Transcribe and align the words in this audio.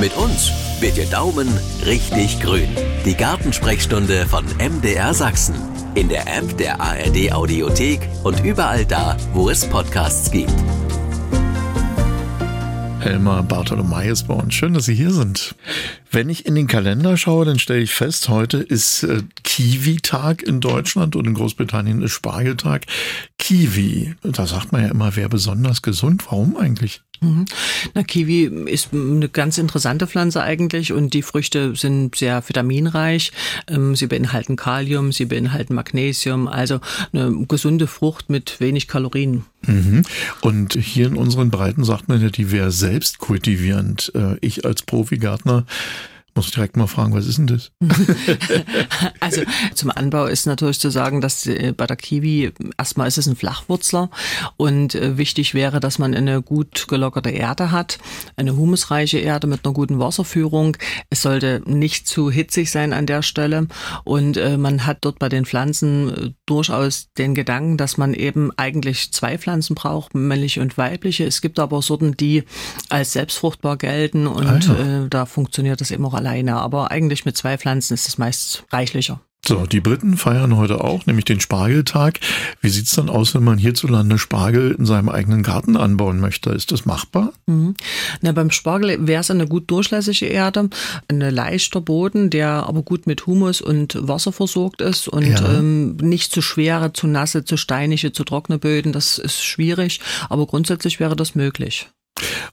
Mit 0.00 0.16
uns 0.16 0.52
wird 0.78 0.96
Ihr 0.96 1.06
Daumen 1.06 1.48
richtig 1.84 2.38
grün. 2.40 2.68
Die 3.04 3.16
Gartensprechstunde 3.16 4.26
von 4.26 4.44
MDR 4.58 5.12
Sachsen. 5.12 5.56
In 5.96 6.08
der 6.08 6.22
App 6.38 6.56
der 6.56 6.80
ARD 6.80 7.32
Audiothek 7.32 8.08
und 8.22 8.44
überall 8.44 8.84
da, 8.84 9.16
wo 9.32 9.50
es 9.50 9.68
Podcasts 9.68 10.30
gibt. 10.30 10.54
Helma 13.00 13.42
Bartolomei 13.42 14.06
ist 14.06 14.28
bei 14.28 14.34
uns. 14.34 14.54
Schön, 14.54 14.74
dass 14.74 14.84
Sie 14.84 14.94
hier 14.94 15.10
sind. 15.10 15.56
Wenn 16.12 16.28
ich 16.28 16.46
in 16.46 16.54
den 16.54 16.68
Kalender 16.68 17.16
schaue, 17.16 17.44
dann 17.44 17.58
stelle 17.58 17.80
ich 17.80 17.92
fest, 17.92 18.28
heute 18.28 18.58
ist 18.58 19.02
äh, 19.02 19.22
Kiwi-Tag 19.42 20.42
in 20.42 20.60
Deutschland 20.60 21.16
und 21.16 21.26
in 21.26 21.34
Großbritannien 21.34 22.02
ist 22.02 22.12
Spargeltag. 22.12 22.86
Kiwi, 23.38 24.14
da 24.22 24.46
sagt 24.46 24.70
man 24.70 24.82
ja 24.82 24.88
immer, 24.90 25.16
wer 25.16 25.28
besonders 25.28 25.82
gesund. 25.82 26.24
Warum 26.26 26.56
eigentlich? 26.56 27.02
Mhm. 27.20 27.46
Na, 27.94 28.02
Kiwi 28.02 28.44
ist 28.70 28.92
eine 28.92 29.28
ganz 29.28 29.58
interessante 29.58 30.06
Pflanze 30.06 30.42
eigentlich 30.42 30.92
und 30.92 31.14
die 31.14 31.22
Früchte 31.22 31.74
sind 31.74 32.16
sehr 32.16 32.46
vitaminreich. 32.46 33.32
Ähm, 33.68 33.96
sie 33.96 34.06
beinhalten 34.06 34.56
Kalium, 34.56 35.12
sie 35.12 35.24
beinhalten 35.24 35.74
Magnesium, 35.74 36.48
also 36.48 36.80
eine 37.12 37.46
gesunde 37.46 37.86
Frucht 37.86 38.30
mit 38.30 38.60
wenig 38.60 38.88
Kalorien. 38.88 39.44
Mhm. 39.66 40.02
Und 40.40 40.74
hier 40.74 41.06
in 41.06 41.16
unseren 41.16 41.50
Breiten 41.50 41.84
sagt 41.84 42.08
man 42.08 42.20
ja, 42.20 42.30
die 42.30 42.52
wäre 42.52 42.70
selbst 42.70 43.18
kultivierend. 43.18 44.12
Äh, 44.14 44.36
ich 44.40 44.64
als 44.64 44.82
Profigärtner 44.82 45.64
muss 46.38 46.52
direkt 46.52 46.76
mal 46.76 46.86
fragen, 46.86 47.12
was 47.14 47.26
ist 47.26 47.38
denn 47.38 47.48
das? 47.48 47.72
also 49.20 49.42
zum 49.74 49.90
Anbau 49.90 50.26
ist 50.26 50.46
natürlich 50.46 50.78
zu 50.78 50.88
sagen, 50.88 51.20
dass 51.20 51.46
äh, 51.46 51.72
bei 51.76 51.84
der 51.84 51.96
Kiwi 51.96 52.52
erstmal 52.78 53.08
ist 53.08 53.18
es 53.18 53.26
ein 53.26 53.34
Flachwurzler 53.34 54.08
und 54.56 54.94
äh, 54.94 55.18
wichtig 55.18 55.52
wäre, 55.52 55.80
dass 55.80 55.98
man 55.98 56.14
eine 56.14 56.40
gut 56.40 56.86
gelockerte 56.86 57.30
Erde 57.30 57.72
hat, 57.72 57.98
eine 58.36 58.56
humusreiche 58.56 59.18
Erde 59.18 59.48
mit 59.48 59.64
einer 59.64 59.74
guten 59.74 59.98
Wasserführung. 59.98 60.76
Es 61.10 61.22
sollte 61.22 61.60
nicht 61.66 62.06
zu 62.06 62.30
hitzig 62.30 62.70
sein 62.70 62.92
an 62.92 63.06
der 63.06 63.22
Stelle 63.22 63.66
und 64.04 64.36
äh, 64.36 64.56
man 64.56 64.86
hat 64.86 64.98
dort 65.00 65.18
bei 65.18 65.28
den 65.28 65.44
Pflanzen 65.44 66.36
durchaus 66.46 67.08
den 67.18 67.34
Gedanken, 67.34 67.78
dass 67.78 67.96
man 67.96 68.14
eben 68.14 68.52
eigentlich 68.56 69.12
zwei 69.12 69.38
Pflanzen 69.38 69.74
braucht, 69.74 70.14
männliche 70.14 70.60
und 70.60 70.78
weibliche. 70.78 71.24
Es 71.24 71.40
gibt 71.40 71.58
aber 71.58 71.82
Sorten, 71.82 72.16
die 72.16 72.44
als 72.90 73.14
selbstfruchtbar 73.14 73.76
gelten 73.76 74.28
und 74.28 74.46
ah 74.46 74.78
ja. 74.78 75.06
da 75.10 75.26
funktioniert 75.26 75.80
das 75.80 75.90
eben 75.90 76.04
auch 76.04 76.14
allein 76.14 76.27
alleine, 76.28 76.56
aber 76.56 76.90
eigentlich 76.90 77.24
mit 77.24 77.36
zwei 77.36 77.56
Pflanzen 77.56 77.94
ist 77.94 78.08
es 78.08 78.18
meist 78.18 78.64
reichlicher. 78.70 79.20
So, 79.46 79.66
die 79.66 79.80
Briten 79.80 80.16
feiern 80.16 80.56
heute 80.56 80.82
auch, 80.82 81.06
nämlich 81.06 81.24
den 81.24 81.40
Spargeltag. 81.40 82.18
Wie 82.60 82.68
sieht's 82.68 82.96
dann 82.96 83.08
aus, 83.08 83.34
wenn 83.34 83.44
man 83.44 83.56
hierzulande 83.56 84.18
Spargel 84.18 84.72
in 84.72 84.84
seinem 84.84 85.08
eigenen 85.08 85.42
Garten 85.42 85.76
anbauen 85.76 86.18
möchte? 86.20 86.50
Ist 86.50 86.72
das 86.72 86.84
machbar? 86.84 87.32
Mhm. 87.46 87.74
Na, 88.20 88.32
beim 88.32 88.50
Spargel 88.50 89.06
wäre 89.06 89.20
es 89.20 89.30
eine 89.30 89.46
gut 89.46 89.70
durchlässige 89.70 90.26
Erde, 90.26 90.68
ein 91.06 91.20
leichter 91.20 91.80
Boden, 91.80 92.28
der 92.30 92.48
aber 92.66 92.82
gut 92.82 93.06
mit 93.06 93.26
Humus 93.26 93.62
und 93.62 93.96
Wasser 94.06 94.32
versorgt 94.32 94.82
ist 94.82 95.08
und 95.08 95.24
ja. 95.24 95.58
ähm, 95.58 95.96
nicht 95.96 96.32
zu 96.32 96.42
schwere, 96.42 96.92
zu 96.92 97.06
nasse, 97.06 97.44
zu 97.44 97.56
steinige, 97.56 98.12
zu 98.12 98.24
trockene 98.24 98.58
Böden. 98.58 98.92
Das 98.92 99.18
ist 99.18 99.42
schwierig, 99.42 100.00
aber 100.28 100.46
grundsätzlich 100.46 101.00
wäre 101.00 101.16
das 101.16 101.36
möglich. 101.36 101.88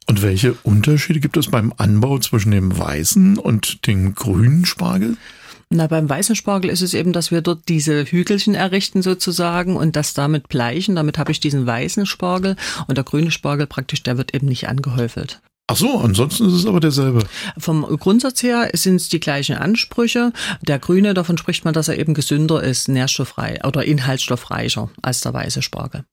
Und 0.08 0.22
welche 0.22 0.54
Unterschiede 0.64 1.20
gibt 1.20 1.38
es 1.38 1.50
beim 1.50 1.74
Anbau 1.78 2.20
zwischen 2.20 2.52
dem 2.52 2.78
weißen 2.78 3.38
und 3.38 3.88
dem 3.88 4.16
grünen 4.16 4.66
Spargel? 4.66 5.18
Na, 5.70 5.88
beim 5.88 6.08
weißen 6.08 6.36
Spargel 6.36 6.70
ist 6.70 6.82
es 6.82 6.94
eben, 6.94 7.12
dass 7.12 7.32
wir 7.32 7.42
dort 7.42 7.68
diese 7.68 8.06
Hügelchen 8.06 8.54
errichten 8.54 9.02
sozusagen 9.02 9.76
und 9.76 9.96
das 9.96 10.14
damit 10.14 10.48
bleichen. 10.48 10.96
Damit 10.96 11.18
habe 11.18 11.32
ich 11.32 11.40
diesen 11.40 11.66
weißen 11.66 12.06
Spargel 12.06 12.56
und 12.88 12.98
der 12.98 13.04
grüne 13.04 13.32
Spargel 13.32 13.66
praktisch, 13.66 14.04
der 14.04 14.18
wird 14.18 14.36
eben 14.36 14.48
nicht 14.48 14.68
angehäufelt. 14.70 15.42
Ach 15.68 15.76
so, 15.76 15.98
ansonsten 15.98 16.46
ist 16.46 16.54
es 16.54 16.66
aber 16.68 16.80
derselbe. 16.80 17.24
Vom 17.58 17.82
Grundsatz 17.98 18.44
her 18.44 18.70
sind 18.74 18.98
es 18.98 19.10
die 19.10 19.20
gleichen 19.20 19.56
Ansprüche. 19.56 20.32
Der 20.62 20.78
Grüne, 20.78 21.16
davon 21.16 21.40
spricht 21.40 21.66
man, 21.66 21.74
dass 21.74 21.88
er 21.88 21.98
eben 21.98 22.14
gesünder 22.14 22.62
ist, 22.62 22.88
nährstofffrei 22.88 23.60
oder 23.64 23.84
inhaltsstoffreicher 23.84 24.92
als 25.02 25.22
der 25.22 25.34
weiße 25.34 25.64
Spargel. 25.64 26.06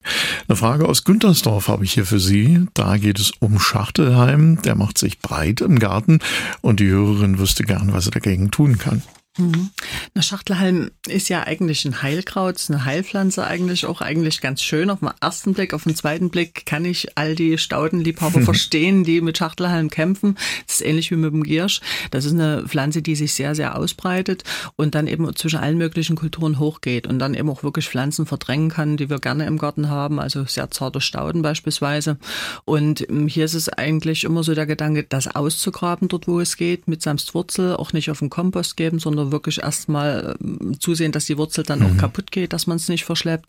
Eine 0.48 0.56
Frage 0.56 0.88
aus 0.88 1.04
Güntersdorf 1.04 1.68
habe 1.68 1.84
ich 1.84 1.92
hier 1.92 2.06
für 2.06 2.18
Sie. 2.18 2.66
Da 2.72 2.96
geht 2.96 3.18
es 3.18 3.32
um 3.40 3.58
Schachtelheim. 3.60 4.62
Der 4.62 4.74
macht 4.74 4.96
sich 4.96 5.18
breit 5.18 5.60
im 5.60 5.78
Garten 5.78 6.20
und 6.62 6.80
die 6.80 6.88
Hörerin 6.88 7.38
wüsste 7.38 7.64
gern, 7.64 7.92
was 7.92 8.06
er 8.06 8.12
dagegen 8.12 8.50
tun 8.50 8.78
kann. 8.78 9.02
Mhm. 9.38 9.70
Na, 10.12 10.20
Schachtelhalm 10.20 10.90
ist 11.08 11.30
ja 11.30 11.44
eigentlich 11.44 11.86
ein 11.86 12.02
Heilkraut, 12.02 12.62
eine 12.68 12.84
Heilpflanze 12.84 13.46
eigentlich 13.46 13.86
auch 13.86 14.02
eigentlich 14.02 14.42
ganz 14.42 14.62
schön. 14.62 14.90
Auf 14.90 15.00
den 15.00 15.08
ersten 15.22 15.54
Blick, 15.54 15.72
auf 15.72 15.84
den 15.84 15.96
zweiten 15.96 16.28
Blick 16.28 16.66
kann 16.66 16.84
ich 16.84 17.16
all 17.16 17.34
die 17.34 17.56
Staudenliebhaber 17.56 18.40
mhm. 18.40 18.44
verstehen, 18.52 19.04
die 19.04 19.22
mit 19.22 19.38
Schachtelhalm 19.38 19.88
kämpfen. 19.88 20.36
Das 20.66 20.76
ist 20.76 20.86
ähnlich 20.86 21.10
wie 21.10 21.16
mit 21.16 21.32
dem 21.32 21.44
Giersch. 21.44 21.80
Das 22.10 22.26
ist 22.26 22.34
eine 22.34 22.64
Pflanze, 22.66 23.00
die 23.00 23.14
sich 23.14 23.32
sehr, 23.32 23.54
sehr 23.54 23.78
ausbreitet 23.78 24.44
und 24.76 24.94
dann 24.94 25.06
eben 25.06 25.34
zwischen 25.34 25.60
allen 25.60 25.78
möglichen 25.78 26.16
Kulturen 26.16 26.58
hochgeht 26.58 27.06
und 27.06 27.18
dann 27.18 27.32
eben 27.32 27.48
auch 27.48 27.62
wirklich 27.62 27.88
Pflanzen 27.88 28.26
verdrängen 28.26 28.68
kann, 28.68 28.98
die 28.98 29.08
wir 29.08 29.18
gerne 29.18 29.46
im 29.46 29.56
Garten 29.56 29.88
haben, 29.88 30.20
also 30.20 30.44
sehr 30.44 30.70
zarte 30.70 31.00
Stauden 31.00 31.40
beispielsweise. 31.40 32.18
Und 32.66 33.08
ähm, 33.08 33.28
hier 33.28 33.46
ist 33.46 33.54
es 33.54 33.70
eigentlich 33.70 34.24
immer 34.24 34.44
so 34.44 34.54
der 34.54 34.66
Gedanke, 34.66 35.04
das 35.04 35.34
auszugraben 35.34 36.08
dort, 36.08 36.28
wo 36.28 36.38
es 36.38 36.58
geht, 36.58 36.86
mit 36.86 37.00
sanft 37.00 37.32
Wurzel, 37.32 37.76
auch 37.76 37.94
nicht 37.94 38.10
auf 38.10 38.18
den 38.18 38.28
Kompost 38.28 38.76
geben, 38.76 38.98
sondern 38.98 39.21
oder 39.22 39.32
wirklich 39.32 39.62
erstmal 39.62 40.36
ähm, 40.42 40.78
zusehen, 40.78 41.12
dass 41.12 41.26
die 41.26 41.38
Wurzel 41.38 41.64
dann 41.64 41.80
mhm. 41.80 41.86
auch 41.86 41.96
kaputt 41.96 42.30
geht, 42.30 42.52
dass 42.52 42.66
man 42.66 42.76
es 42.76 42.88
nicht 42.88 43.04
verschleppt 43.04 43.46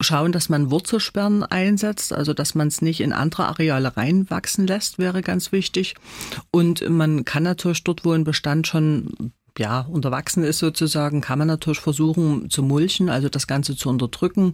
schauen, 0.00 0.32
dass 0.32 0.48
man 0.48 0.70
Wurzelsperren 0.70 1.44
einsetzt, 1.44 2.12
also 2.12 2.34
dass 2.34 2.54
man 2.54 2.68
es 2.68 2.82
nicht 2.82 3.00
in 3.00 3.12
andere 3.12 3.46
Areale 3.46 3.96
reinwachsen 3.96 4.66
lässt, 4.66 4.98
wäre 4.98 5.22
ganz 5.22 5.52
wichtig. 5.52 5.94
Und 6.50 6.88
man 6.88 7.24
kann 7.24 7.44
natürlich 7.44 7.84
dort, 7.84 8.04
wo 8.04 8.12
ein 8.12 8.24
Bestand 8.24 8.66
schon 8.66 9.32
ja, 9.58 9.80
unterwachsen 9.82 10.42
ist 10.42 10.58
sozusagen, 10.58 11.20
kann 11.20 11.38
man 11.38 11.48
natürlich 11.48 11.80
versuchen 11.80 12.50
zu 12.50 12.62
mulchen, 12.62 13.08
also 13.08 13.28
das 13.28 13.46
Ganze 13.46 13.76
zu 13.76 13.88
unterdrücken, 13.88 14.52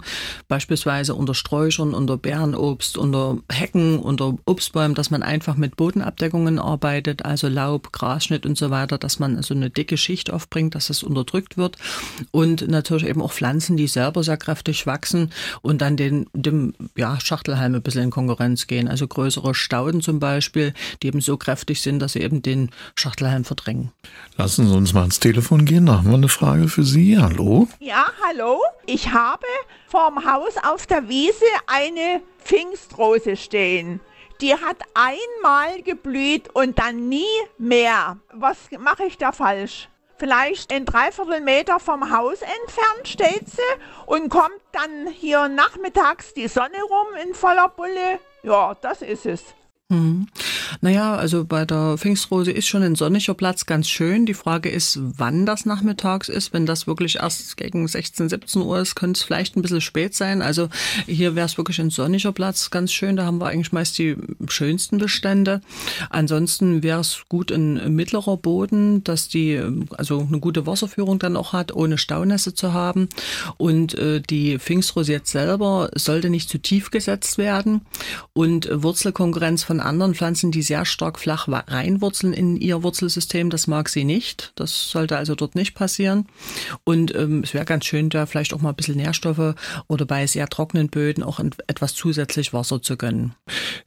beispielsweise 0.49 1.15
unter 1.15 1.34
Sträuchern, 1.34 1.94
unter 1.94 2.19
Bärenobst, 2.19 2.99
unter 2.99 3.38
Hecken, 3.50 3.99
unter 3.99 4.37
Obstbäumen, 4.44 4.94
dass 4.94 5.11
man 5.11 5.22
einfach 5.22 5.56
mit 5.56 5.77
Bodenabdeckungen 5.77 6.59
arbeitet, 6.59 7.25
also 7.25 7.49
Laub, 7.49 7.93
Grasschnitt 7.93 8.44
und 8.44 8.59
so 8.59 8.71
weiter, 8.71 8.99
dass 8.99 9.19
man 9.19 9.43
so 9.43 9.55
eine 9.55 9.71
dicke 9.71 9.97
Schicht 9.97 10.31
aufbringt, 10.31 10.75
dass 10.75 10.88
das 10.88 11.03
unterdrückt 11.03 11.56
wird 11.56 11.78
und 12.31 12.69
natürlich 12.69 13.06
eben 13.06 13.22
auch 13.22 13.32
Pflanzen, 13.32 13.77
die 13.77 13.87
selber 13.87 14.22
sehr 14.22 14.37
kräftig 14.37 14.87
wachsen 14.87 15.31
und 15.62 15.81
dann 15.81 15.97
den, 15.97 16.27
dem 16.34 16.75
ja, 16.97 17.19
Schachtelhalm 17.21 17.75
ein 17.75 17.82
bisschen 17.82 18.03
in 18.03 18.11
Konkurrenz 18.11 18.67
gehen, 18.67 18.88
also 18.88 19.09
größere 19.09 19.55
Stauden 19.55 20.03
zum 20.03 20.19
Beispiel, 20.19 20.75
die 21.03 21.06
eben 21.06 21.22
so 21.22 21.38
kräftig 21.38 21.81
sind, 21.81 22.00
dass 22.00 22.12
sie 22.12 22.21
eben 22.21 22.43
den 22.43 22.71
Schachtelhalm 22.97 23.44
verdrängen. 23.44 23.93
Lassen 24.37 24.69
Sie 24.69 24.75
uns 24.75 24.90
uns 24.91 24.95
mal 24.95 25.03
ans 25.03 25.21
Telefon 25.21 25.65
gehen. 25.67 25.87
Da 25.87 25.99
haben 25.99 26.09
wir 26.09 26.15
eine 26.15 26.28
Frage 26.28 26.67
für 26.67 26.83
Sie. 26.83 27.17
Hallo? 27.17 27.69
Ja, 27.78 28.06
hallo. 28.27 28.61
Ich 28.87 29.12
habe 29.12 29.47
vorm 29.87 30.25
Haus 30.25 30.55
auf 30.69 30.87
der 30.87 31.09
Wiese 31.09 31.45
eine 31.69 32.23
Pfingstrose 32.43 33.37
stehen. 33.37 34.00
Die 34.41 34.53
hat 34.53 34.79
einmal 34.95 35.83
geblüht 35.83 36.49
und 36.55 36.81
dann 36.81 37.09
nie 37.09 37.23
mehr. 37.56 38.19
Was 38.33 38.56
mache 38.81 39.05
ich 39.05 39.17
da 39.17 39.31
falsch? 39.31 39.89
Vielleicht 40.19 40.73
ein 40.73 40.87
Dreiviertelmeter 40.87 41.79
vom 41.79 42.11
Haus 42.11 42.41
entfernt 42.43 43.06
steht 43.06 43.49
sie 43.49 43.62
und 44.06 44.29
kommt 44.29 44.61
dann 44.73 45.06
hier 45.12 45.49
nachmittags 45.49 46.34
die 46.34 46.49
Sonne 46.49 46.83
rum 46.83 47.06
in 47.25 47.34
voller 47.34 47.69
Bulle. 47.69 48.19
Ja, 48.43 48.75
das 48.75 49.03
ist 49.03 49.25
es. 49.25 49.45
Hm. 49.91 50.28
Naja, 50.83 51.17
also 51.17 51.45
bei 51.45 51.65
der 51.65 51.99
Pfingstrose 51.99 52.53
ist 52.53 52.69
schon 52.69 52.84
ein 52.84 52.95
sonniger 52.95 53.34
Platz 53.34 53.67
ganz 53.67 53.89
schön. 53.89 54.25
Die 54.25 54.34
Frage 54.34 54.69
ist, 54.69 55.01
wann 55.01 55.47
das 55.47 55.67
nachmittags 55.67 56.28
ist. 56.28 56.53
Wenn 56.53 56.65
das 56.65 56.87
wirklich 56.87 57.17
erst 57.17 57.56
gegen 57.56 57.89
16, 57.89 58.29
17 58.29 58.62
Uhr 58.62 58.79
ist, 58.79 58.95
könnte 58.95 59.19
es 59.19 59.25
vielleicht 59.25 59.56
ein 59.56 59.62
bisschen 59.62 59.81
spät 59.81 60.15
sein. 60.15 60.43
Also 60.43 60.69
hier 61.06 61.34
wäre 61.34 61.47
es 61.47 61.59
wirklich 61.59 61.81
ein 61.81 61.91
sonniger 61.91 62.31
Platz 62.31 62.71
ganz 62.71 62.93
schön. 62.93 63.17
Da 63.17 63.25
haben 63.25 63.41
wir 63.41 63.49
eigentlich 63.49 63.73
meist 63.73 63.99
die 63.99 64.17
schönsten 64.49 64.99
Bestände. 64.99 65.61
Ansonsten 66.09 66.85
wäre 66.85 67.00
es 67.00 67.25
gut 67.29 67.50
ein 67.50 67.93
mittlerer 67.97 68.37
Boden, 68.37 69.03
dass 69.03 69.26
die 69.26 69.61
also 69.97 70.20
eine 70.20 70.38
gute 70.38 70.67
Wasserführung 70.67 71.19
dann 71.19 71.37
auch 71.37 71.53
hat, 71.53 71.75
ohne 71.75 71.99
Staunässe 71.99 72.55
zu 72.55 72.73
haben. 72.73 73.09
Und 73.56 73.94
äh, 73.94 74.20
die 74.20 74.61
Pfingstrose 74.61 75.11
jetzt 75.11 75.32
selber 75.32 75.91
sollte 75.97 76.31
nicht 76.31 76.49
zu 76.49 76.59
tief 76.59 76.93
gesetzt 76.93 77.38
werden. 77.38 77.81
Und 78.32 78.69
Wurzelkonkurrenz 78.70 79.64
von 79.64 79.80
anderen 79.81 80.15
Pflanzen, 80.15 80.50
die 80.50 80.62
sehr 80.62 80.85
stark 80.85 81.19
flach 81.19 81.49
reinwurzeln 81.49 82.32
in 82.32 82.56
ihr 82.56 82.82
Wurzelsystem, 82.82 83.50
das 83.50 83.67
mag 83.67 83.88
sie 83.88 84.05
nicht. 84.05 84.53
Das 84.56 84.91
sollte 84.91 85.17
also 85.17 85.35
dort 85.35 85.55
nicht 85.55 85.75
passieren. 85.75 86.27
Und 86.85 87.15
ähm, 87.15 87.43
es 87.44 87.55
wäre 87.55 87.65
ganz 87.65 87.85
schön, 87.87 88.11
da 88.11 88.27
vielleicht 88.27 88.55
auch 88.55 88.61
mal 88.61 88.71
ein 88.71 88.77
bisschen 88.77 88.97
Nährstoffe 88.97 89.55
oder 89.88 90.06
bei 90.06 90.27
sehr 90.27 90.49
trockenen 90.49 90.88
Böden 90.88 91.23
auch 91.23 91.41
etwas 91.67 91.94
zusätzlich 91.94 92.53
Wasser 92.53 92.82
zu 92.82 92.97
gönnen. 92.97 93.35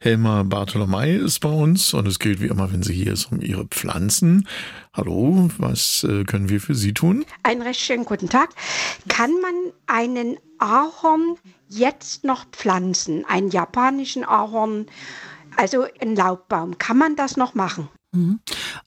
Helma 0.00 0.42
Bartolomei 0.42 1.12
ist 1.12 1.40
bei 1.40 1.48
uns 1.48 1.94
und 1.94 2.06
es 2.06 2.18
geht 2.18 2.40
wie 2.40 2.46
immer, 2.46 2.72
wenn 2.72 2.82
sie 2.82 2.94
hier 2.94 3.12
ist, 3.12 3.30
um 3.32 3.40
ihre 3.40 3.66
Pflanzen. 3.66 4.48
Hallo, 4.92 5.50
was 5.58 6.04
äh, 6.04 6.22
können 6.22 6.48
wir 6.48 6.60
für 6.60 6.74
Sie 6.76 6.94
tun? 6.94 7.24
Einen 7.42 7.62
recht 7.62 7.80
schönen 7.80 8.04
guten 8.04 8.28
Tag. 8.28 8.50
Kann 9.08 9.32
man 9.40 9.72
einen 9.86 10.36
Ahorn 10.58 11.36
jetzt 11.68 12.22
noch 12.22 12.44
pflanzen? 12.50 13.24
Einen 13.26 13.50
japanischen 13.50 14.24
Ahorn? 14.24 14.86
Also 15.56 15.86
ein 16.00 16.16
Laubbaum, 16.16 16.78
kann 16.78 16.98
man 16.98 17.16
das 17.16 17.36
noch 17.36 17.54
machen? 17.54 17.88
Mhm. 18.14 18.40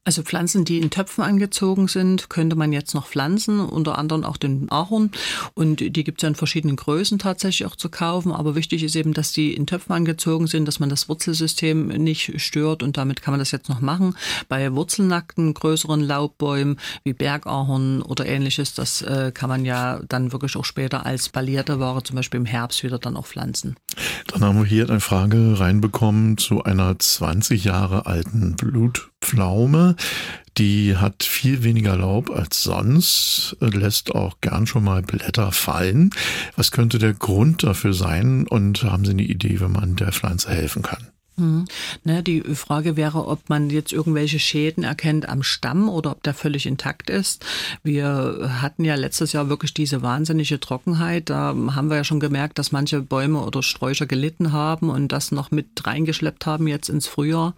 Also 0.04 0.24
Pflanzen, 0.24 0.64
die 0.64 0.80
in 0.80 0.90
Töpfen 0.90 1.24
angezogen 1.24 1.88
sind, 1.88 2.30
könnte 2.30 2.56
man 2.56 2.72
jetzt 2.72 2.96
noch 2.96 3.08
pflanzen, 3.08 3.60
unter 3.60 3.98
anderem 3.98 4.24
auch 4.24 4.38
den 4.38 4.72
Ahorn. 4.72 5.12
Und 5.54 5.82
die 5.82 6.04
gibt 6.04 6.20
es 6.20 6.24
ja 6.24 6.30
in 6.30 6.36
verschiedenen 6.36 6.78
Größen 6.78 7.20
tatsächlich 7.20 7.68
auch 7.68 7.76
zu 7.76 7.90
kaufen. 7.90 8.32
Aber 8.32 8.56
wichtig 8.56 8.84
ist 8.84 8.96
eben, 8.96 9.14
dass 9.14 9.34
die 9.34 9.54
in 9.54 9.68
Töpfen 9.68 9.94
angezogen 9.94 10.48
sind, 10.48 10.66
dass 10.66 10.80
man 10.80 10.90
das 10.90 11.10
Wurzelsystem 11.10 11.88
nicht 11.88 12.40
stört. 12.42 12.84
Und 12.84 12.98
damit 12.98 13.22
kann 13.22 13.34
man 13.34 13.40
das 13.40 13.52
jetzt 13.52 13.70
noch 13.70 13.82
machen. 13.82 14.16
Bei 14.48 14.74
wurzelnackten, 14.74 15.54
größeren 15.54 16.02
Laubbäumen 16.02 16.80
wie 17.04 17.14
Bergahorn 17.14 18.02
oder 18.02 18.26
ähnliches, 18.26 18.74
das 18.74 19.02
äh, 19.02 19.32
kann 19.34 19.50
man 19.50 19.66
ja 19.66 20.00
dann 20.08 20.32
wirklich 20.32 20.56
auch 20.56 20.66
später 20.66 21.06
als 21.06 21.30
ballierte 21.30 21.80
Ware, 21.80 22.02
zum 22.04 22.16
Beispiel 22.16 22.40
im 22.40 22.46
Herbst, 22.46 22.84
wieder 22.84 23.00
dann 23.00 23.18
auch 23.18 23.28
pflanzen. 23.28 23.76
Dann 24.38 24.50
haben 24.50 24.60
wir 24.60 24.66
hier 24.66 24.88
eine 24.88 25.00
Frage 25.00 25.60
reinbekommen 25.60 26.38
zu 26.38 26.64
einer 26.64 27.00
20 27.00 27.64
Jahre 27.64 28.06
alten 28.06 28.56
Blut. 28.56 29.10
Pflaume, 29.20 29.96
die 30.60 30.96
hat 30.96 31.24
viel 31.24 31.64
weniger 31.64 31.98
Laub 31.98 32.30
als 32.30 32.62
sonst, 32.62 33.58
lässt 33.60 34.14
auch 34.14 34.40
gern 34.40 34.68
schon 34.68 34.84
mal 34.84 35.02
Blätter 35.02 35.52
fallen. 35.52 36.12
Was 36.56 36.70
könnte 36.70 37.00
der 37.00 37.16
Grund 37.16 37.64
dafür 37.64 37.94
sein 37.94 38.46
und 38.46 38.84
haben 38.84 39.06
Sie 39.06 39.12
eine 39.12 39.24
Idee, 39.24 39.60
wie 39.60 39.68
man 39.68 39.96
der 39.96 40.12
Pflanze 40.12 40.52
helfen 40.52 40.84
kann? 40.84 41.08
Hm. 41.40 41.66
Ne, 42.04 42.24
die 42.24 42.42
Frage 42.42 42.98
wäre, 42.98 43.28
ob 43.28 43.48
man 43.48 43.70
jetzt 43.70 43.94
irgendwelche 43.94 44.40
Schäden 44.40 44.84
erkennt 44.84 45.30
am 45.30 45.44
Stamm 45.44 45.88
oder 45.88 46.10
ob 46.12 46.24
der 46.24 46.34
völlig 46.34 46.66
intakt 46.66 47.12
ist. 47.12 47.46
Wir 47.84 48.58
hatten 48.60 48.84
ja 48.84 48.96
letztes 48.96 49.34
Jahr 49.34 49.48
wirklich 49.48 49.72
diese 49.76 50.02
wahnsinnige 50.02 50.60
Trockenheit. 50.60 51.30
Da 51.30 51.50
haben 51.50 51.90
wir 51.90 51.98
ja 51.98 52.04
schon 52.04 52.20
gemerkt, 52.20 52.58
dass 52.58 52.72
manche 52.72 53.02
Bäume 53.02 53.44
oder 53.44 53.62
Sträucher 53.62 54.08
gelitten 54.08 54.52
haben 54.52 54.90
und 54.90 55.12
das 55.12 55.32
noch 55.32 55.52
mit 55.52 55.86
reingeschleppt 55.86 56.48
haben 56.48 56.66
jetzt 56.68 56.90
ins 56.90 57.06
Frühjahr. 57.06 57.54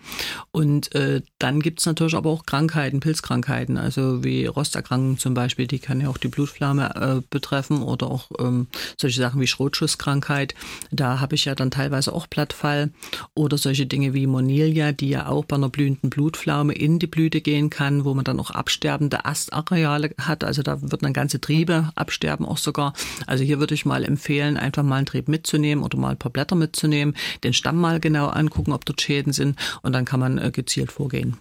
Und 0.52 0.94
äh, 0.94 1.22
dann 1.38 1.62
gibt's 1.62 1.86
natürlich 1.86 2.16
aber 2.16 2.31
auch 2.31 2.46
Krankheiten, 2.46 3.00
Pilzkrankheiten, 3.00 3.78
also 3.78 4.26
wie 4.26 4.46
Rosterkrankungen 4.46 5.20
zum 5.20 5.34
Beispiel, 5.34 5.68
die 5.68 5.80
kann 5.80 6.02
ja 6.02 6.10
auch 6.10 6.18
die 6.18 6.28
Blutflamme 6.28 6.96
äh, 6.96 7.22
betreffen 7.30 7.81
oder 7.81 8.08
auch 8.08 8.30
ähm, 8.40 8.68
solche 8.98 9.22
Sachen 9.22 9.40
wie 9.40 9.48
Schrotschusskrankheit. 9.48 10.54
Da 10.92 11.22
habe 11.22 11.36
ich 11.36 11.46
ja 11.46 11.56
dann 11.56 11.72
teilweise 11.72 12.12
auch 12.12 12.28
Blattfall 12.28 12.92
oder 13.36 13.58
so 13.58 13.69
solche 13.69 13.86
Dinge 13.86 14.16
wie 14.16 14.25
Monilia, 14.25 14.94
die 14.94 15.10
ja 15.10 15.27
auch 15.27 15.45
bei 15.45 15.56
einer 15.56 15.69
blühenden 15.69 16.10
Blutpflaume 16.10 16.74
in 16.74 16.98
die 16.98 17.06
Blüte 17.06 17.39
gehen 17.39 17.69
kann, 17.69 18.04
wo 18.04 18.16
man 18.16 18.25
dann 18.25 18.39
auch 18.39 18.50
absterbende 18.50 19.25
Astareale 19.25 20.10
hat. 20.18 20.44
Also 20.44 20.63
da 20.63 20.81
wird 20.81 21.04
dann 21.04 21.13
ganze 21.13 21.39
Triebe 21.39 21.92
absterben 21.94 22.48
auch 22.48 22.57
sogar. 22.57 22.94
Also 23.27 23.44
hier 23.44 23.60
würde 23.60 23.75
ich 23.75 23.86
mal 23.86 24.04
empfehlen, 24.04 24.57
einfach 24.57 24.81
mal 24.81 24.95
einen 24.95 25.06
Trieb 25.06 25.27
mitzunehmen 25.27 25.83
oder 25.83 26.00
mal 26.00 26.10
ein 26.10 26.18
paar 26.18 26.31
Blätter 26.31 26.56
mitzunehmen, 26.56 27.13
den 27.44 27.54
Stamm 27.54 27.77
mal 27.77 28.00
genau 28.00 28.30
angucken, 28.30 28.71
ob 28.71 28.86
dort 28.86 29.01
Schäden 29.01 29.33
sind 29.33 29.56
und 29.83 29.94
dann 29.94 30.04
kann 30.04 30.19
man 30.19 30.39
äh, 30.39 30.50
gezielt 30.50 30.92
vorgehen. 30.92 31.38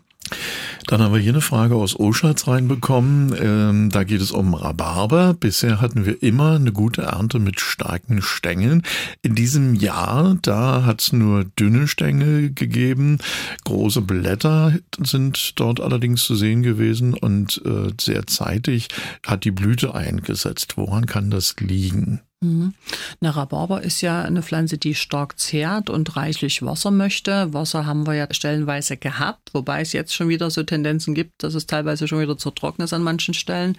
Dann 0.87 1.03
haben 1.03 1.13
wir 1.13 1.21
hier 1.21 1.33
eine 1.33 1.41
Frage 1.41 1.75
aus 1.75 1.99
Oschatz 1.99 2.47
reinbekommen. 2.47 3.35
Ähm, 3.39 3.91
da 3.91 4.05
geht 4.05 4.21
es 4.21 4.31
um 4.31 4.55
Rhabarber. 4.55 5.35
Bisher 5.35 5.81
hatten 5.81 6.07
wir 6.07 6.23
immer 6.23 6.57
eine 6.57 6.73
gute 6.73 7.03
Ernte 7.03 7.39
mit 7.39 7.61
starken 7.61 8.23
Stängeln. 8.23 8.83
In 9.23 9.35
diesem 9.35 9.75
Jahr, 9.75 10.37
da 10.43 10.85
hat 10.85 11.03
es 11.03 11.13
nur 11.13 11.45
dünne 11.45 11.89
Stängel 11.89 12.53
gegeben. 12.53 13.19
Große 13.65 14.01
Blätter 14.01 14.79
sind 15.03 15.59
dort 15.61 15.81
allerdings 15.81 16.25
zu 16.25 16.35
sehen 16.37 16.63
gewesen 16.63 17.15
und 17.15 17.61
äh, 17.65 17.93
sehr 18.01 18.27
zeitig 18.27 18.89
hat 19.27 19.45
die 19.45 19.51
Blüte 19.51 19.95
eingesetzt. 19.95 20.77
Woran 20.77 21.07
kann 21.07 21.31
das 21.31 21.57
liegen? 21.61 22.21
Mhm. 22.41 22.75
Eine 23.21 23.35
Rhabarber 23.35 23.83
ist 23.83 24.01
ja 24.01 24.23
eine 24.23 24.43
Pflanze, 24.43 24.79
die 24.79 24.95
stark 24.95 25.41
zehrt 25.41 25.91
und 25.91 26.17
reichlich 26.17 26.63
Wasser 26.63 26.93
möchte. 26.93 27.53
Wasser 27.53 27.85
haben 27.85 28.07
wir 28.07 28.15
ja 28.15 28.29
stellenweise 28.31 28.97
gehabt, 28.97 29.51
wobei 29.55 29.81
es 29.81 29.93
jetzt 29.93 30.15
schon 30.15 30.29
wieder 30.29 30.49
so 30.49 30.63
Tendenzen 30.63 31.15
gibt, 31.15 31.43
dass 31.43 31.55
es 31.55 31.67
teilweise 31.67 32.07
schon 32.07 32.21
wieder 32.21 32.39
zu 32.39 32.53
trocken 32.53 32.83
ist 32.83 32.93
an 32.93 33.03
manchen 33.03 33.35
Stellen. 33.35 33.77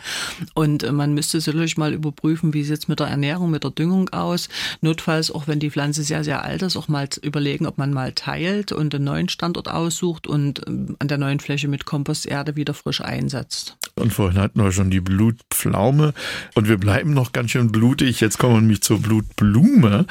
Und 0.55 0.83
äh, 0.83 0.91
man 0.91 1.13
müsste 1.13 1.39
sicherlich 1.39 1.77
mal 1.77 1.93
überprüfen, 1.93 2.53
wie 2.53 2.63
sieht 2.65 2.79
es 2.79 2.87
mit 2.89 2.99
der 2.99 3.07
Ernährung, 3.07 3.49
mit 3.49 3.63
der 3.63 3.71
Düngung 3.71 4.09
aus. 4.09 4.49
Notfalls, 4.81 5.31
auch 5.31 5.47
wenn 5.47 5.61
die 5.61 5.71
Pflanze 5.71 6.03
sehr, 6.03 6.25
sehr 6.25 6.43
alt 6.43 6.61
ist, 6.61 6.75
auch 6.75 6.89
mal 6.89 7.07
überlegen, 7.21 7.65
ob 7.65 7.77
man 7.77 7.93
mal 7.93 8.11
teilt 8.11 8.73
und 8.73 8.93
einen 8.93 9.05
neuen 9.05 9.29
Standort 9.29 9.69
aussucht 9.69 10.27
und 10.27 10.67
ähm, 10.67 10.97
an 10.99 11.07
der 11.07 11.17
neuen 11.17 11.39
Fläche 11.39 11.69
mit 11.69 11.85
Komposterde 11.85 12.57
wieder 12.57 12.73
frisch 12.73 12.99
einsetzt. 12.99 13.77
Und 13.95 14.11
vorhin 14.11 14.39
hatten 14.39 14.61
wir 14.61 14.73
schon 14.73 14.91
die 14.91 15.01
Blutpflaume 15.01 16.13
und 16.55 16.67
wir 16.67 16.77
bleiben 16.77 17.13
noch 17.13 17.31
ganz 17.31 17.51
schön 17.51 17.71
blutig. 17.71 18.19
Jetzt 18.19 18.37
kommen 18.37 18.48
kommen 18.49 18.57
wir 18.57 18.61
nämlich 18.61 18.81
zur 18.81 18.99
Blutblume. 18.99 20.07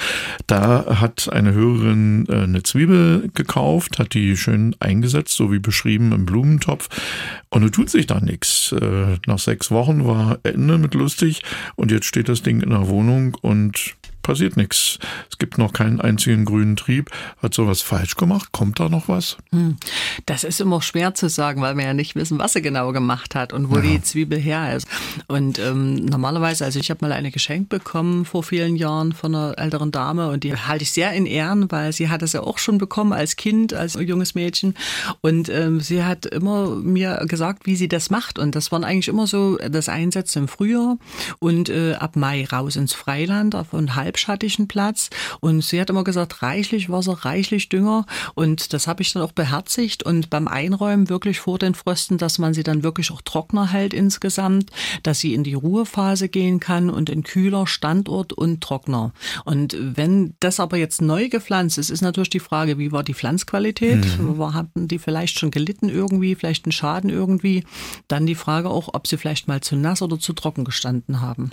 Da 0.46 1.00
hat 1.00 1.28
eine 1.32 1.54
Hörerin 1.54 2.24
äh, 2.28 2.42
eine 2.42 2.62
Zwiebel 2.62 3.30
gekauft, 3.34 3.98
hat 3.98 4.14
die 4.14 4.36
schön 4.36 4.76
eingesetzt, 4.78 5.34
so 5.34 5.50
wie 5.50 5.58
beschrieben 5.58 6.12
im 6.12 6.24
Blumentopf. 6.24 6.88
Und 7.48 7.64
es 7.64 7.72
tut 7.72 7.90
sich 7.90 8.06
da 8.06 8.20
nichts. 8.20 8.70
Äh, 8.70 9.16
nach 9.26 9.40
sechs 9.40 9.72
Wochen 9.72 10.06
war 10.06 10.38
Ende 10.44 10.78
mit 10.78 10.94
lustig 10.94 11.42
und 11.74 11.90
jetzt 11.90 12.06
steht 12.06 12.28
das 12.28 12.42
Ding 12.42 12.60
in 12.60 12.70
der 12.70 12.88
Wohnung 12.88 13.36
und 13.42 13.96
passiert 14.28 14.58
nichts. 14.58 14.98
Es 15.30 15.38
gibt 15.38 15.56
noch 15.56 15.72
keinen 15.72 16.02
einzigen 16.02 16.44
grünen 16.44 16.76
Trieb. 16.76 17.10
Hat 17.42 17.54
sowas 17.54 17.80
falsch 17.80 18.14
gemacht? 18.14 18.52
Kommt 18.52 18.78
da 18.78 18.90
noch 18.90 19.08
was? 19.08 19.38
Hm. 19.52 19.78
Das 20.26 20.44
ist 20.44 20.60
immer 20.60 20.82
schwer 20.82 21.14
zu 21.14 21.30
sagen, 21.30 21.62
weil 21.62 21.78
wir 21.78 21.84
ja 21.84 21.94
nicht 21.94 22.14
wissen, 22.14 22.38
was 22.38 22.54
er 22.54 22.60
genau 22.60 22.92
gemacht 22.92 23.34
hat 23.34 23.54
und 23.54 23.70
wo 23.70 23.76
ja. 23.76 23.80
die 23.80 24.02
Zwiebel 24.02 24.38
her 24.38 24.76
ist. 24.76 24.86
Und 25.28 25.58
ähm, 25.58 25.94
normalerweise, 25.94 26.66
also 26.66 26.78
ich 26.78 26.90
habe 26.90 27.06
mal 27.06 27.12
eine 27.12 27.30
geschenkt 27.30 27.70
bekommen 27.70 28.26
vor 28.26 28.42
vielen 28.42 28.76
Jahren 28.76 29.14
von 29.14 29.34
einer 29.34 29.56
älteren 29.56 29.92
Dame 29.92 30.28
und 30.28 30.44
die 30.44 30.54
halte 30.54 30.82
ich 30.82 30.92
sehr 30.92 31.14
in 31.14 31.24
Ehren, 31.24 31.70
weil 31.70 31.94
sie 31.94 32.10
hat 32.10 32.20
es 32.20 32.34
ja 32.34 32.42
auch 32.42 32.58
schon 32.58 32.76
bekommen 32.76 33.14
als 33.14 33.36
Kind, 33.36 33.72
als 33.72 33.94
junges 33.94 34.34
Mädchen. 34.34 34.74
Und 35.22 35.48
ähm, 35.48 35.80
sie 35.80 36.04
hat 36.04 36.26
immer 36.26 36.76
mir 36.76 37.24
gesagt, 37.26 37.64
wie 37.64 37.76
sie 37.76 37.88
das 37.88 38.10
macht. 38.10 38.38
Und 38.38 38.54
das 38.54 38.70
waren 38.72 38.84
eigentlich 38.84 39.08
immer 39.08 39.26
so 39.26 39.56
das 39.56 39.88
Einsetzen 39.88 40.40
im 40.40 40.48
Frühjahr 40.48 40.98
und 41.38 41.70
äh, 41.70 41.94
ab 41.94 42.14
Mai 42.14 42.44
raus 42.44 42.76
ins 42.76 42.92
Freiland 42.92 43.54
auf 43.54 43.72
einen 43.72 43.96
halb 43.96 44.17
halbschattigen 44.18 44.68
Platz. 44.68 45.10
Und 45.40 45.62
sie 45.62 45.80
hat 45.80 45.90
immer 45.90 46.04
gesagt, 46.04 46.42
reichlich 46.42 46.90
Wasser, 46.90 47.24
reichlich 47.24 47.68
Dünger. 47.68 48.06
Und 48.34 48.72
das 48.72 48.86
habe 48.86 49.02
ich 49.02 49.12
dann 49.12 49.22
auch 49.22 49.32
beherzigt. 49.32 50.02
Und 50.02 50.30
beim 50.30 50.48
Einräumen 50.48 51.08
wirklich 51.08 51.40
vor 51.40 51.58
den 51.58 51.74
Frösten, 51.74 52.18
dass 52.18 52.38
man 52.38 52.54
sie 52.54 52.62
dann 52.62 52.82
wirklich 52.82 53.10
auch 53.10 53.22
trockener 53.22 53.68
hält 53.68 53.94
insgesamt, 53.94 54.70
dass 55.02 55.20
sie 55.20 55.34
in 55.34 55.44
die 55.44 55.54
Ruhephase 55.54 56.28
gehen 56.28 56.60
kann 56.60 56.90
und 56.90 57.10
in 57.10 57.22
kühler 57.22 57.66
Standort 57.66 58.32
und 58.32 58.60
trockener. 58.60 59.12
Und 59.44 59.76
wenn 59.78 60.34
das 60.40 60.60
aber 60.60 60.76
jetzt 60.76 61.00
neu 61.00 61.28
gepflanzt 61.28 61.78
ist, 61.78 61.90
ist 61.90 62.02
natürlich 62.02 62.30
die 62.30 62.40
Frage, 62.40 62.78
wie 62.78 62.92
war 62.92 63.04
die 63.04 63.14
Pflanzqualität? 63.14 64.04
Mhm. 64.18 64.38
Hatten 64.48 64.88
die 64.88 64.98
vielleicht 64.98 65.38
schon 65.38 65.50
gelitten 65.50 65.88
irgendwie, 65.88 66.34
vielleicht 66.34 66.64
einen 66.64 66.72
Schaden 66.72 67.10
irgendwie? 67.10 67.64
Dann 68.08 68.26
die 68.26 68.34
Frage 68.34 68.70
auch, 68.70 68.90
ob 68.94 69.06
sie 69.06 69.18
vielleicht 69.18 69.46
mal 69.46 69.60
zu 69.60 69.76
nass 69.76 70.00
oder 70.00 70.18
zu 70.18 70.32
trocken 70.32 70.64
gestanden 70.64 71.20
haben. 71.20 71.52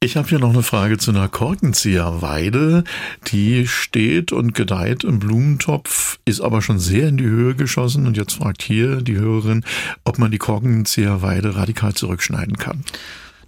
Ich 0.00 0.16
habe 0.16 0.28
hier 0.28 0.38
noch 0.38 0.50
eine 0.50 0.62
Frage 0.62 0.98
zu 0.98 1.10
einer 1.10 1.28
Korkenzieher. 1.28 1.91
Weide, 2.00 2.84
die 3.28 3.66
steht 3.66 4.32
und 4.32 4.54
gedeiht 4.54 5.04
im 5.04 5.18
Blumentopf, 5.18 6.18
ist 6.24 6.40
aber 6.40 6.62
schon 6.62 6.78
sehr 6.78 7.08
in 7.08 7.16
die 7.16 7.24
Höhe 7.24 7.54
geschossen. 7.54 8.06
Und 8.06 8.16
jetzt 8.16 8.34
fragt 8.34 8.62
hier 8.62 9.02
die 9.02 9.16
Hörerin, 9.16 9.64
ob 10.04 10.18
man 10.18 10.30
die 10.30 10.38
Korkenzieherweide 10.38 11.56
radikal 11.56 11.94
zurückschneiden 11.94 12.56
kann. 12.56 12.84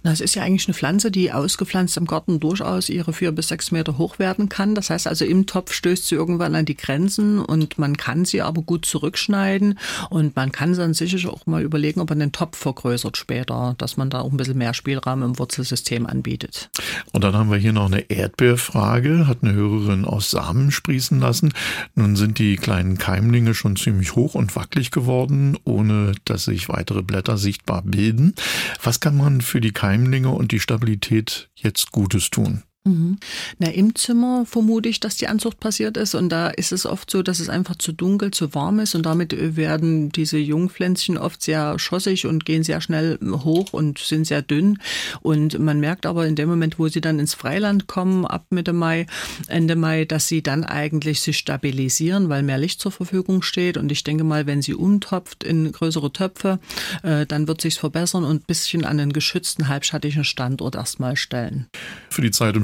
Na, 0.05 0.11
es 0.11 0.21
ist 0.21 0.35
ja 0.35 0.43
eigentlich 0.43 0.67
eine 0.67 0.75
Pflanze, 0.75 1.09
die 1.09 1.31
ausgepflanzt 1.31 1.97
im 1.97 2.05
Garten 2.05 2.39
durchaus 2.39 2.89
ihre 2.89 3.11
vier 3.11 3.31
bis 3.31 3.47
sechs 3.47 3.71
Meter 3.71 3.97
hoch 3.97 4.19
werden 4.19 4.49
kann. 4.49 4.75
Das 4.75 4.91
heißt 4.91 5.07
also, 5.07 5.25
im 5.25 5.47
Topf 5.47 5.73
stößt 5.73 6.07
sie 6.07 6.13
irgendwann 6.13 6.53
an 6.53 6.65
die 6.65 6.77
Grenzen 6.77 7.39
und 7.39 7.79
man 7.79 7.97
kann 7.97 8.23
sie 8.23 8.43
aber 8.43 8.61
gut 8.61 8.85
zurückschneiden 8.85 9.79
und 10.11 10.35
man 10.35 10.51
kann 10.51 10.75
dann 10.75 10.93
sicher 10.93 11.33
auch 11.33 11.47
mal 11.47 11.63
überlegen, 11.63 12.01
ob 12.01 12.11
man 12.11 12.19
den 12.19 12.31
Topf 12.31 12.55
vergrößert 12.55 13.17
später, 13.17 13.73
dass 13.79 13.97
man 13.97 14.11
da 14.11 14.19
auch 14.19 14.31
ein 14.31 14.37
bisschen 14.37 14.59
mehr 14.59 14.75
Spielraum 14.75 15.23
im 15.23 15.39
Wurzelsystem 15.39 16.05
anbietet. 16.05 16.69
Und 17.11 17.23
dann 17.23 17.33
haben 17.33 17.49
wir 17.49 17.57
hier 17.57 17.73
noch 17.73 17.87
eine 17.87 18.01
Erdbeerfrage, 18.01 19.25
hat 19.25 19.39
eine 19.41 19.53
Hörerin 19.53 20.05
aus 20.05 20.29
Samen 20.29 20.69
sprießen 20.69 21.19
lassen. 21.19 21.51
Nun 21.95 22.15
sind 22.15 22.37
die 22.37 22.57
kleinen 22.57 22.99
Keimlinge 22.99 23.55
schon 23.55 23.75
ziemlich 23.75 24.15
hoch 24.15 24.35
und 24.35 24.55
wackelig 24.55 24.91
geworden, 24.91 25.57
ohne 25.63 26.11
dass 26.25 26.45
sich 26.45 26.69
weitere 26.69 27.01
Blätter 27.01 27.39
sichtbar 27.39 27.81
bilden. 27.81 28.35
Was 28.83 28.99
kann 28.99 29.17
man 29.17 29.41
für 29.41 29.61
die 29.61 29.71
Keimlinge 29.71 29.94
Keimlinge 29.95 30.27
und 30.27 30.51
die 30.51 30.59
Stabilität 30.59 31.49
jetzt 31.55 31.93
Gutes 31.93 32.29
tun. 32.29 32.63
Mhm. 32.87 33.17
Na, 33.57 33.69
im 33.69 33.95
Zimmer 33.95 34.45
vermute 34.45 34.89
ich, 34.89 34.99
dass 34.99 35.17
die 35.17 35.27
Anzucht 35.27 35.59
passiert 35.59 35.97
ist 35.97 36.13
und 36.13 36.29
da 36.29 36.49
ist 36.49 36.71
es 36.71 36.85
oft 36.85 37.09
so, 37.09 37.23
dass 37.23 37.39
es 37.39 37.49
einfach 37.49 37.75
zu 37.77 37.91
dunkel, 37.91 38.29
zu 38.29 38.53
warm 38.53 38.77
ist 38.77 38.93
und 38.93 39.07
damit 39.07 39.55
werden 39.55 40.11
diese 40.11 40.37
Jungpflänzchen 40.37 41.17
oft 41.17 41.41
sehr 41.41 41.79
schossig 41.79 42.27
und 42.27 42.45
gehen 42.45 42.61
sehr 42.63 42.81
schnell 42.81 43.17
hoch 43.23 43.73
und 43.73 43.97
sind 43.97 44.27
sehr 44.27 44.43
dünn 44.43 44.77
und 45.21 45.57
man 45.57 45.79
merkt 45.79 46.05
aber 46.05 46.27
in 46.27 46.35
dem 46.35 46.47
Moment, 46.47 46.77
wo 46.77 46.87
sie 46.87 47.01
dann 47.01 47.17
ins 47.17 47.33
Freiland 47.33 47.87
kommen, 47.87 48.23
ab 48.23 48.45
Mitte 48.51 48.71
Mai, 48.71 49.07
Ende 49.47 49.75
Mai, 49.75 50.05
dass 50.05 50.27
sie 50.27 50.43
dann 50.43 50.63
eigentlich 50.63 51.21
sich 51.21 51.39
stabilisieren, 51.39 52.29
weil 52.29 52.43
mehr 52.43 52.59
Licht 52.59 52.79
zur 52.79 52.91
Verfügung 52.91 53.41
steht 53.41 53.77
und 53.77 53.91
ich 53.91 54.03
denke 54.03 54.23
mal, 54.23 54.45
wenn 54.45 54.61
sie 54.61 54.75
umtopft 54.75 55.43
in 55.43 55.71
größere 55.71 56.13
Töpfe, 56.13 56.59
äh, 57.01 57.25
dann 57.25 57.47
wird 57.47 57.61
sich's 57.61 57.77
verbessern 57.77 58.23
und 58.23 58.43
ein 58.43 58.45
bisschen 58.45 58.85
an 58.85 58.99
einen 58.99 59.11
geschützten 59.11 59.69
halbschattigen 59.69 60.23
Standort 60.23 60.75
erstmal 60.75 61.15
stellen. 61.15 61.65
Für 62.11 62.21
die 62.21 62.29
Zeit 62.29 62.55
im 62.55 62.63